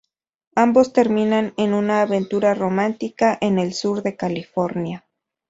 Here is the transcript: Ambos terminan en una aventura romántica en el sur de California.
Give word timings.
Ambos 0.55 0.93
terminan 0.93 1.53
en 1.57 1.75
una 1.75 2.01
aventura 2.01 2.55
romántica 2.55 3.37
en 3.39 3.59
el 3.59 3.75
sur 3.75 4.01
de 4.01 4.15
California. 4.15 5.05